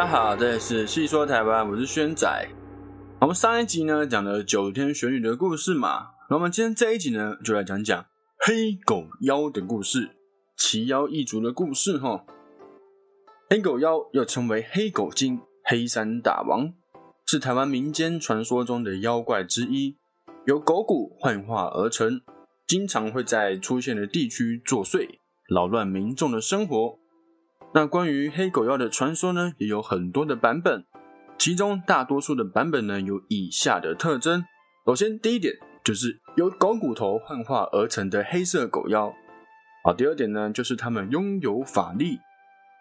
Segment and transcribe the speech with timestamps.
[0.00, 2.48] 大家好，这里是细说台湾，我是轩仔。
[3.20, 8.06] 我们上一集呢讲了九天玄女的故事嘛，那我们今天这一集呢就来讲讲
[8.38, 10.08] 黑狗妖的故事，
[10.56, 12.24] 奇妖异族的故事哈。
[13.50, 16.72] 黑狗妖又称为黑狗精、黑山大王，
[17.26, 19.98] 是台湾民间传说中的妖怪之一，
[20.46, 22.22] 由狗骨幻化而成，
[22.66, 25.06] 经常会在出现的地区作祟，
[25.54, 26.99] 扰乱民众的生活。
[27.72, 30.84] 那关于黑狗妖的传说呢，也有很多的版本，
[31.38, 34.44] 其中大多数的版本呢有以下的特征。
[34.84, 39.14] 首先，第一点就是由狗骨头幻化而成的黑色狗妖。
[39.84, 42.18] 好，第二点呢就是他们拥有法力，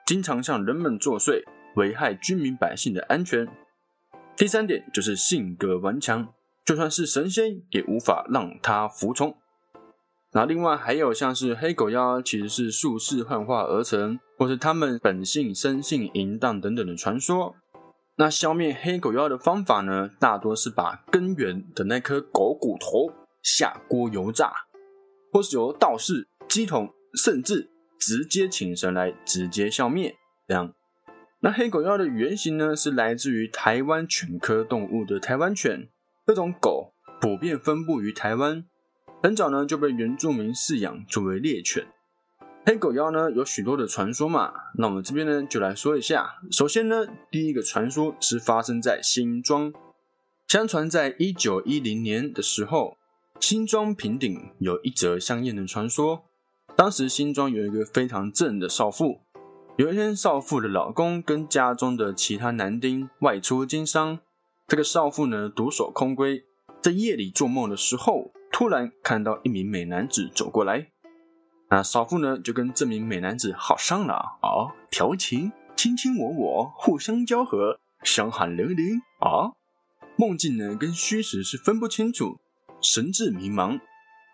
[0.08, 1.44] 经常向人们作祟，
[1.76, 3.48] 危害居民百姓的安全。
[4.36, 6.34] 第三点就是性格顽强，
[6.66, 9.38] 就算是神仙也无法让他服从。
[10.32, 17.56] 那另外还有像是黑狗妖，其实是术士幻化而成，或是他们本性生性淫荡等等的传说。
[18.18, 24.52] 那消灭黑狗妖的方法呢，大多是把根源的那颗狗骨头下锅油炸，
[25.32, 30.16] 或是由道士、鸡童，甚至直接请神来直接消灭。
[30.48, 30.74] 这样，
[31.40, 35.90] 那黑狗妖的原型呢，是来自于台湾犬科动物的台湾犬，
[36.28, 38.66] 这种狗普遍分布于台湾。
[39.22, 41.86] 很早呢就被原住民饲养作为猎犬。
[42.66, 46.36] 黑狗妖呢有许多的传说嘛，那我们这边呢就来说一下。
[46.52, 49.74] 首先呢，第一个传说是发生在新庄。
[50.48, 52.96] 相传在一九一零年的时候，
[53.42, 56.24] 新庄平顶有一则香艳的传说。
[56.78, 59.20] 当时新庄有一个非常正的少妇，
[59.76, 64.20] 有一天少妇的老公跟家中的其他男丁外出经商，
[64.68, 66.44] 这个少妇呢独守空闺，
[66.82, 68.32] 在夜里做梦的时候。
[68.60, 70.92] 突然看到一名美男子走过来，
[71.70, 79.56] 那少妇呢就跟这名美男子好上了啊，调情，卿卿我我，互相交合，相喊连连啊。
[80.18, 82.38] 梦境呢跟虚实是分不清楚，
[82.82, 83.80] 神志迷茫。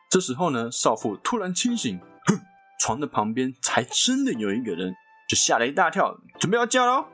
[0.09, 2.39] 这时候呢，少妇突然清醒，哼，
[2.79, 4.95] 床的旁边才真的有一个人，
[5.29, 7.05] 就吓了一大跳，准备要叫喽。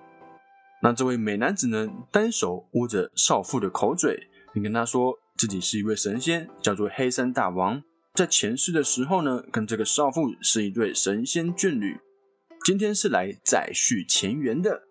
[0.81, 5.19] 那这位美男子呢，单手捂着少妇的口嘴，并跟她说。
[5.41, 7.81] 自己是一位神仙，叫做黑山大王。
[8.13, 11.99] 在前世的时候呢，跟这个少妇是一对神仙眷侣。
[12.63, 14.83] 今天是来再续前缘的。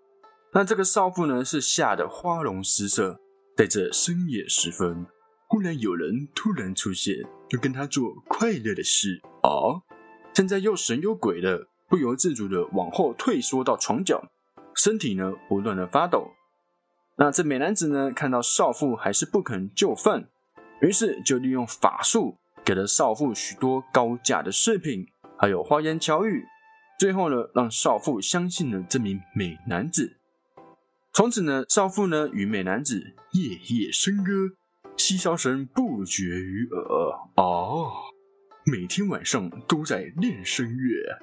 [0.52, 3.20] 那这个少妇呢，是吓得花容失色。
[3.56, 5.06] 在这深夜时分，
[5.46, 7.14] 忽然有人突然出现，
[7.48, 9.86] 就跟他做快乐的事啊！
[10.34, 14.20] 现在又神又鬼的，不由自主的往后退缩到床角，
[14.74, 16.32] 身体呢不断的发抖。
[17.18, 20.29] 那这美男子呢，看到少妇还是不肯就范。
[20.80, 25.06] 于是就利用法术，给了少妇许多高价的饰品，
[25.38, 26.44] 还有花言巧语，
[26.98, 30.16] 最后呢，让少妇相信了这名美男子。
[31.12, 33.02] 从此呢，少妇呢与美男子
[33.32, 34.54] 夜夜笙歌，
[34.96, 37.18] 嬉笑声不绝于耳。
[37.36, 37.90] 哦，
[38.64, 41.18] 每天晚上都在练声乐。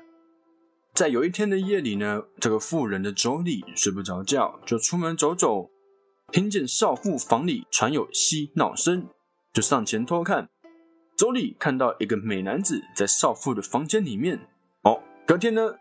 [0.94, 5.70] 在有一天的夜里呢，这个妇人的妯娌睡不着觉，就出门走走，
[6.32, 9.08] 听见少妇房里传有嬉闹声。
[9.58, 10.48] 就上前偷看，
[11.18, 14.40] 妯娌看到一个美男子在少妇的房间里面。
[14.84, 15.74] 哦，隔天呢，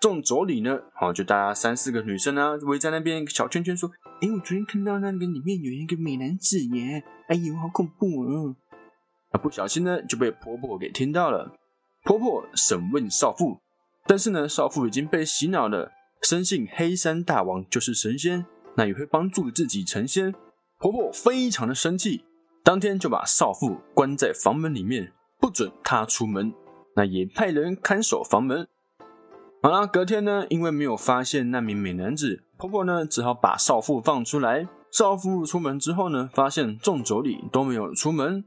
[0.00, 3.90] 众妯娌呢，好就大家三四个女生啊，围在那边小圈圈说
[4.22, 8.54] ：“哎，我昨天看到那个里面有一个美男子耶，哎呦，好恐怖啊！”
[9.34, 11.56] 啊，不小心呢就被婆婆给听到了。
[12.04, 13.58] 婆婆审问少妇，
[14.06, 15.90] 但是呢，少妇已经被洗脑了，
[16.22, 18.46] 深信黑山大王就是神仙，
[18.76, 20.32] 那也会帮助自己成仙。
[20.78, 22.24] 婆婆非常的生气。
[22.64, 26.54] 当天就把少妇关在房门里面，不准她出门。
[26.96, 28.66] 那也派人看守房门。
[29.62, 34.66] 好了，隔天呢，因为没有发现那名美男子，婆婆呢只好把少妇放出来。
[34.90, 38.42] 少妇出门之后呢，发现众妯娌都没有出门，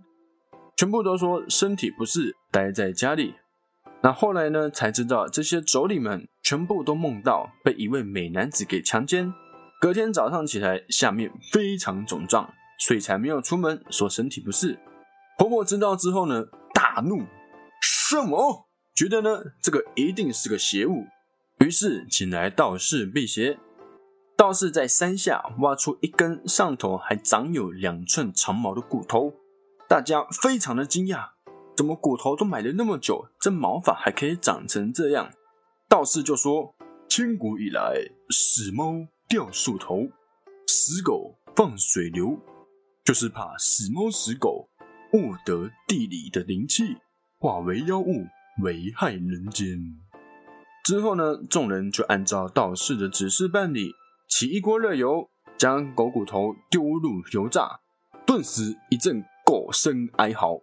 [0.76, 3.36] 全部都说身体不适，待在家里。
[4.02, 9.32] 那后来呢，才知道这些妯娌们全部都梦到被一位美男子给强奸。
[9.80, 12.52] 隔天早上起来，下面非常肿胀。
[12.78, 14.80] 所以才没有出门，说身体不适。
[15.38, 17.26] 婆婆知道之后呢，大怒，
[17.82, 18.68] 什么？
[18.96, 21.06] 觉得呢，这个一定是个邪物，
[21.60, 23.60] 于是请来道士辟邪。
[24.36, 29.34] 道士在山下挖出一根上头还长有两寸长毛的骨头，
[29.88, 31.30] 大家非常的惊讶，
[31.76, 35.32] 怎么骨头都埋了那么久，这毛发还可以长成这样？
[35.90, 36.76] 道士就说：
[37.08, 37.96] 千古以来，
[38.30, 38.94] 死猫
[39.28, 40.08] 掉树头，
[40.68, 42.40] 死狗放水流。
[43.08, 44.68] 就是怕死猫死狗
[45.14, 46.98] 误得地里的灵气，
[47.40, 48.26] 化为妖物，
[48.62, 49.80] 危害人间。
[50.84, 53.94] 之后呢，众人就按照道士的指示办理，
[54.28, 57.80] 起一锅热油，将狗骨头丢入油炸，
[58.26, 60.60] 顿时一阵狗声哀嚎。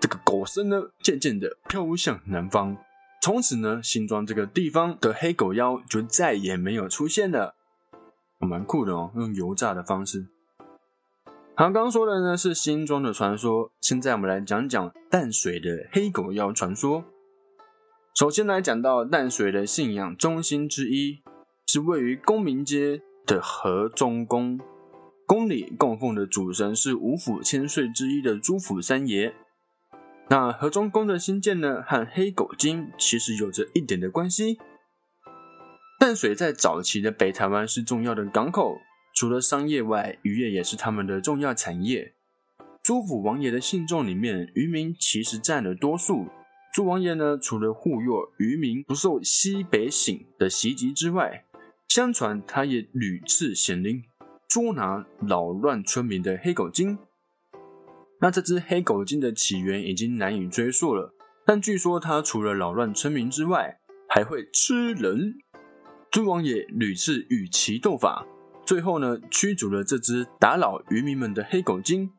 [0.00, 2.74] 这个狗声呢，渐渐的飘向南方。
[3.20, 7.54] 从此呢，新庄这个地方的黑狗妖就再也没有出现了。
[8.38, 10.28] 蛮酷的哦，用油炸的方式。
[11.54, 17.04] 好，刚刚说的呢是新庄的传说，现在我们来讲讲淡水的黑狗妖传说。
[18.14, 21.22] 首先来讲到淡水的信仰中心之一，
[21.66, 24.58] 是位于公民街的河中宫，
[25.26, 29.34] 宫里供奉的主神是五府千岁之一的朱府三爷。
[30.30, 34.58] 那河中宫的兴建呢，和黑狗精其实有着一点的关系。
[36.00, 38.78] 淡水在早期的北台湾是重要的港口，
[39.14, 42.14] 除了商业外，渔业也是他们的重要产业。
[42.82, 46.26] 朱府王爷的信众里面，渔民其实占了多数。
[46.74, 51.44] 朱王爷呢，除了护佑渔民不受西北省的袭击之外，
[51.86, 54.02] 相传他也屡次显灵，
[54.48, 56.98] 捉拿扰乱村民的黑狗精。
[58.20, 61.14] 那这只黑狗精的起源已经难以追溯了，
[61.44, 63.78] 但据说它除了扰乱村民之外，
[64.08, 65.34] 还会吃人。
[66.10, 68.26] 朱王爷屡次与其斗法，
[68.72, 72.10] 最后呢驱逐了这只打扰渔民们的黑狗精。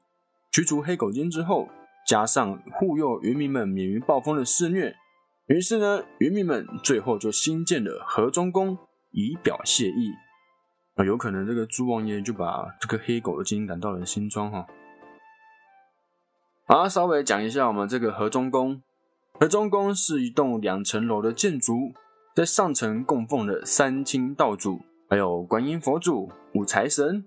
[0.52, 1.68] 驱逐黑狗精之后，
[2.08, 4.96] 加上护佑渔民们免于暴风的肆虐，
[5.48, 8.78] 于是呢渔民们最后就新建了河中宫
[9.10, 10.12] 以表谢意。
[10.94, 14.68] 啊，有可能这个猪王爷就把这个黑狗精赶到了新庄哈。
[16.68, 18.80] 好，稍微讲一下我们这个河中宫。
[19.40, 21.94] 河中宫是一栋两层楼的建筑，
[22.36, 27.24] 在上层供奉了三清道主，还有观音佛祖、五财神。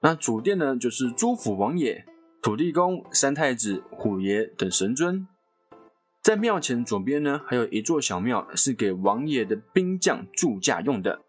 [0.00, 2.04] 那主殿呢，就是朱府王爷、
[2.42, 5.28] 土地公、三太子、虎爷等神尊。
[6.20, 11.20] 在庙前左边呢，还有一座小庙，是给王爷的兵将驻驾用的。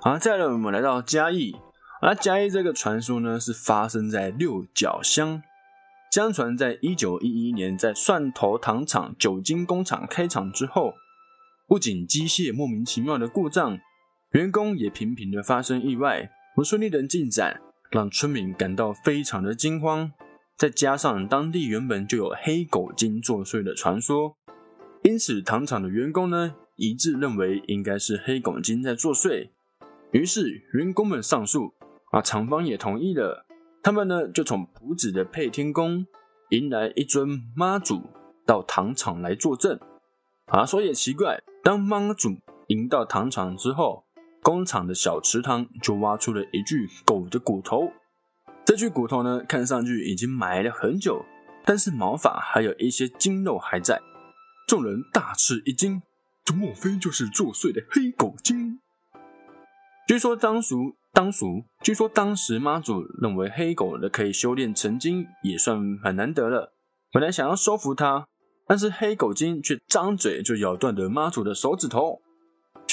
[0.00, 1.54] 好，再来我们来到嘉义。
[2.00, 5.42] 而嘉义这个传说呢，是发生在六角乡。
[6.10, 10.94] 相传，在一九一一年，在蒜头糖厂酒精工厂开厂之后，
[11.68, 13.78] 不仅机械莫名其妙的故障，
[14.34, 20.10] 员工也频频的发生意外，不顺利的进展，让村民感到非常的惊慌。
[20.56, 24.36] 再加上当地原本就有黑狗精作祟的传说，
[25.04, 29.50] 因此糖厂的员工呢一致认为应该是黑狗精在作祟。
[30.10, 31.72] 于是员工们上诉，
[32.10, 33.46] 啊，厂方也同意了。
[33.84, 36.04] 他们呢，就从埔子的配天宫
[36.50, 38.02] 迎来一尊妈祖
[38.44, 39.78] 到糖厂来作证。
[40.46, 42.30] 啊，说也奇怪，当妈祖
[42.66, 44.03] 迎到糖厂之后，
[44.44, 47.90] 工厂的小池塘就挖出了一具狗的骨头。
[48.64, 51.24] 这具骨头呢，看上去已经埋了很久，
[51.64, 54.00] 但是毛发还有一些筋肉还在。
[54.68, 56.02] 众人大吃一惊，
[56.44, 58.78] 这莫非就是作祟的黑狗精？
[60.06, 60.94] 据说当属。
[61.14, 66.74] 当属，据说当时妈祖认为黑狗的可以修炼成精，也算很难得了。
[67.12, 68.26] 本来想要收服它，
[68.66, 72.20] 但是黑狗精却张嘴就咬断了妈祖的手指头。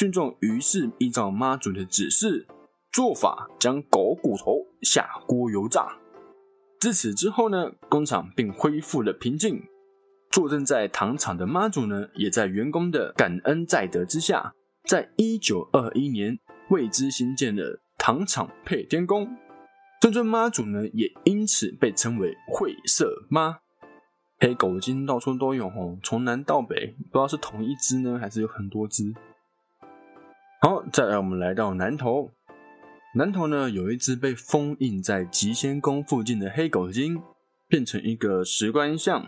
[0.02, 2.48] 群众于是依照妈祖的指示
[2.92, 5.96] 做法，将狗骨头下锅油炸。
[6.80, 9.62] 自此之后呢，工厂并恢复了平静。
[10.32, 14.56] 坐镇在糖厂的妈祖呢，也在员工的感恩在德之下，
[14.86, 16.40] 在一九二一年
[16.72, 17.80] 为之新建了。
[18.00, 19.38] 糖厂配天宫，
[20.02, 23.60] 这尊妈祖呢，也因此被称为晦色妈。
[24.40, 29.14] 黑狗精到处都有哦，从南到北，不知道是同一只呢，还是有很多只。
[30.64, 32.30] 好，再来我们来到南头，
[33.16, 37.20] 南头呢有一只被封印在吉仙宫附近的黑狗精，
[37.68, 39.28] 变成一个石棺像，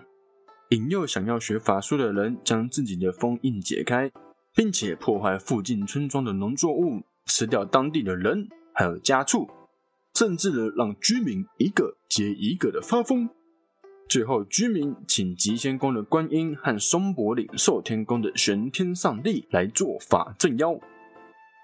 [0.70, 4.12] 引诱想要学法术的人将自己的封印解开，
[4.54, 8.48] 并且破坏附近村庄的农作物，吃掉当地的人。
[8.76, 9.50] 还有家畜，
[10.14, 13.28] 甚至呢让居民一个接一个的发疯。
[14.08, 20.80] 最后，居民请吉仙宫的观音和松柏岭寿天宫的玄天上帝来做法镇妖。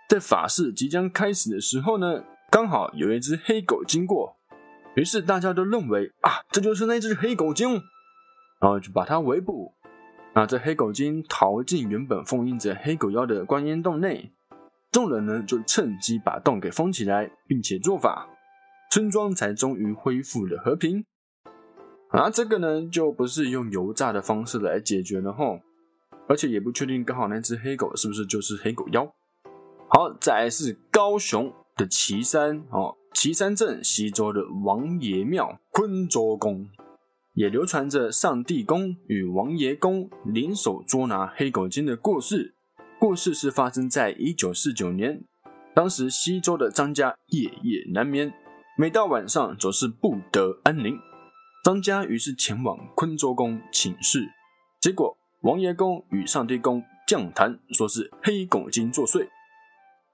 [0.09, 4.37] 在法事即将开始的时候呢，刚好有一只黑狗经过，
[4.95, 7.73] 于是大家都认为啊，这就是那只黑狗精，
[8.59, 9.75] 然后就把它围捕。
[10.33, 14.33] 那这黑狗精逃进原本封印着黑狗妖的观音洞内。
[14.91, 18.27] 众人呢就趁机把洞给封起来，并且做法，
[18.89, 21.05] 村庄才终于恢复了和平。
[22.09, 25.59] 啊，这个呢就不是用油炸的方式来解决了吼，
[26.27, 29.13] 而且也不确定刚好那只黑狗是不是就是黑狗妖。
[29.91, 36.69] 好，再来是高雄的旗山哦，旗山镇西周的王爷庙昆州宫，
[37.33, 42.53] 也流传着上帝宫与王爷宫联手捉拿黑狗精的故事。
[42.99, 45.23] 故事是发生在一九四九年，
[45.73, 48.31] 当时西周的张家夜夜难眠，
[48.77, 50.99] 每到晚上总是不得安宁。
[51.63, 54.29] 张家于是前往昆州宫请示，
[54.79, 59.27] 结果王爷公与上帝公降谈，说是黑狗精作祟。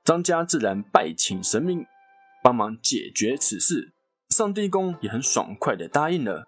[0.05, 1.83] 张家自然拜请神明
[2.43, 3.91] 帮忙解决此事，
[4.29, 6.45] 上帝公也很爽快的答应了。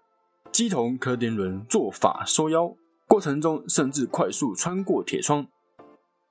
[0.52, 2.76] 鸡同柯丁伦做法收妖，
[3.08, 5.48] 过程中甚至快速穿过铁窗，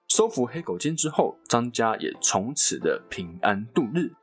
[0.07, 4.13] 收服黑狗精之后，张家也从此的平安度日。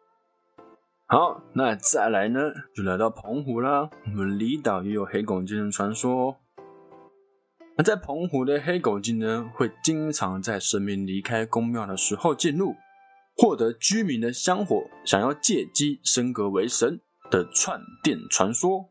[1.06, 2.40] 好，那再来呢，
[2.74, 3.90] 就来到澎湖啦。
[4.06, 6.36] 我们离岛也有黑狗精的传说。
[7.76, 12.74] 那在澎湖的黑狗精呢，会经常在神明离开宫庙的时候进入，
[13.36, 17.00] 获得居民的香火，想要借机升格为神
[17.30, 18.88] 的串电传说。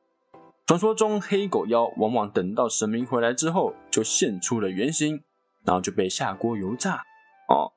[0.65, 5.21] 传说中，黑狗妖往往等到神明回来之后，就现出了原形，
[5.65, 7.03] 然后就被下锅油炸。
[7.49, 7.71] 哦，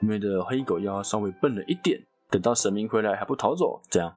[0.00, 2.04] 因为的黑狗妖稍微笨了一点。
[2.30, 4.16] 等到神明回来还不逃走，这样。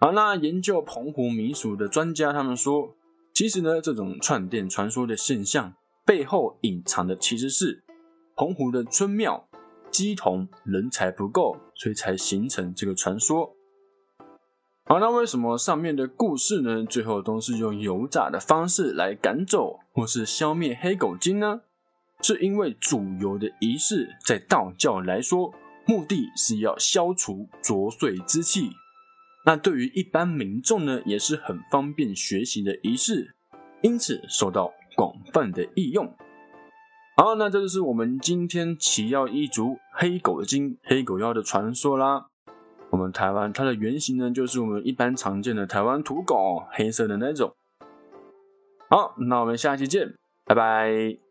[0.00, 2.94] 好，那研究澎湖民俗的专家他们说，
[3.32, 7.84] 其实呢，这种串电传说的现象背后隐藏的其实是
[8.34, 9.47] 澎湖的村庙
[9.90, 13.54] 鸡同人才不够，所以才形成这个传说。
[14.84, 21.60] 好，那为什么上面的故事呢，最后都是用油炸的方式来赶走或是消灭黑狗精呢？
[22.20, 25.54] 是因为煮油的仪式在道教来说。
[25.86, 28.72] 目的是要消除浊水之气，
[29.46, 33.34] 那对于一般民众呢，也是很方便学习的仪式，
[33.80, 36.14] 因此受到广泛的应用。
[37.20, 42.28] 好，那这就是我们今天奇药一族黑狗精、黑狗妖的传说啦。
[42.90, 47.52] 我们台湾它的原型呢，就是我们一般常见的台湾土狗，黑色的那种。
[48.88, 51.27] 好，那我们下期见，拜拜。